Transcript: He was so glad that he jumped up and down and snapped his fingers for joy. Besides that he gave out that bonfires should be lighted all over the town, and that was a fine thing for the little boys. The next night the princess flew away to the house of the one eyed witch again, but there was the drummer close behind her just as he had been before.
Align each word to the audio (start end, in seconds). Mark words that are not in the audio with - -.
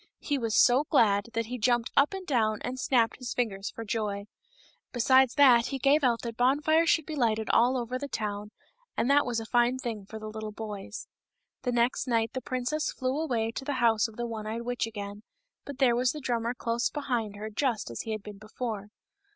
He 0.17 0.39
was 0.39 0.55
so 0.57 0.85
glad 0.85 1.29
that 1.33 1.45
he 1.45 1.59
jumped 1.59 1.91
up 1.95 2.11
and 2.15 2.25
down 2.25 2.59
and 2.63 2.79
snapped 2.79 3.17
his 3.17 3.35
fingers 3.35 3.69
for 3.69 3.85
joy. 3.85 4.25
Besides 4.91 5.35
that 5.35 5.67
he 5.67 5.77
gave 5.77 6.03
out 6.03 6.23
that 6.23 6.35
bonfires 6.37 6.89
should 6.89 7.05
be 7.05 7.15
lighted 7.15 7.51
all 7.51 7.77
over 7.77 7.99
the 7.99 8.07
town, 8.07 8.49
and 8.97 9.11
that 9.11 9.27
was 9.27 9.39
a 9.39 9.45
fine 9.45 9.77
thing 9.77 10.07
for 10.07 10.17
the 10.17 10.25
little 10.25 10.51
boys. 10.51 11.07
The 11.61 11.71
next 11.71 12.07
night 12.07 12.33
the 12.33 12.41
princess 12.41 12.91
flew 12.91 13.19
away 13.21 13.51
to 13.51 13.63
the 13.63 13.73
house 13.73 14.07
of 14.07 14.15
the 14.15 14.25
one 14.25 14.47
eyed 14.47 14.63
witch 14.63 14.87
again, 14.87 15.21
but 15.65 15.77
there 15.77 15.95
was 15.95 16.13
the 16.13 16.19
drummer 16.19 16.55
close 16.55 16.89
behind 16.89 17.35
her 17.35 17.51
just 17.51 17.91
as 17.91 18.01
he 18.01 18.11
had 18.11 18.23
been 18.23 18.39
before. 18.39 18.89